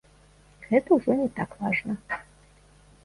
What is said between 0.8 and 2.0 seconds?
ўжо не так важна.